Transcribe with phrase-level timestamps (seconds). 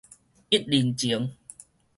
[0.49, 1.37] 一鄰前